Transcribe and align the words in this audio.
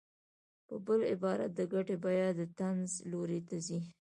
په 0.67 0.75
بل 0.85 0.99
عبارت 1.13 1.49
د 1.55 1.59
ګټې 1.73 1.95
بیه 2.03 2.29
د 2.39 2.41
تنزل 2.57 2.97
لوري 3.11 3.39
ته 3.47 3.55
ځي 3.67 3.79